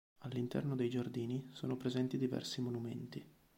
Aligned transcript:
All'interno 0.23 0.75
dei 0.75 0.89
giardini 0.89 1.47
sono 1.51 1.77
presenti 1.77 2.17
diversi 2.17 2.59
monumenti. 2.59 3.23